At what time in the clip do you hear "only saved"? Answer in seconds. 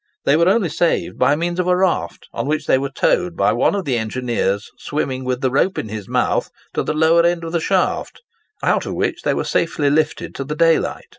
0.49-1.19